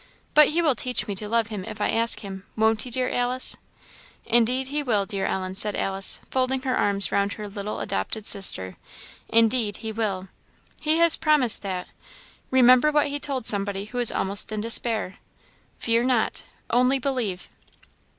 But 0.33 0.47
he 0.47 0.63
will 0.63 0.73
teach 0.73 1.05
me 1.07 1.13
to 1.13 1.29
love 1.29 1.49
him 1.49 1.63
if 1.63 1.79
I 1.79 1.91
ask 1.91 2.21
him, 2.21 2.43
won't 2.55 2.81
he, 2.81 2.89
dear 2.89 3.07
Alice?" 3.07 3.55
"Indeed 4.25 4.69
he 4.69 4.81
will, 4.81 5.05
dear 5.05 5.27
Ellen," 5.27 5.53
said 5.53 5.75
Alice, 5.75 6.21
folding 6.31 6.63
her 6.63 6.75
arms 6.75 7.11
round 7.11 7.33
her 7.33 7.47
little 7.47 7.79
adopted 7.79 8.25
sister 8.25 8.77
"indeed 9.29 9.77
he 9.85 9.91
will. 9.91 10.29
He 10.79 10.97
has 10.97 11.15
promised 11.17 11.61
that. 11.61 11.87
Remember 12.49 12.91
what 12.91 13.09
he 13.09 13.19
told 13.19 13.45
somebody 13.45 13.85
who 13.85 13.99
was 13.99 14.11
almost 14.11 14.51
in 14.51 14.59
despair 14.59 15.19
'Fear 15.77 16.05
not; 16.05 16.41
only 16.71 16.97
believe.' 16.97 17.47